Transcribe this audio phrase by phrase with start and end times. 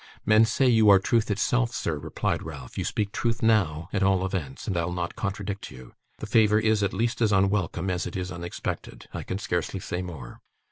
[0.25, 2.75] 'Men say you are truth itself, sir,' replied Ralph.
[2.75, 5.93] 'You speak truth now, at all events, and I'll not contradict you.
[6.17, 9.07] The favour is, at least, as unwelcome as it is unexpected.
[9.13, 10.41] I can scarcely say more.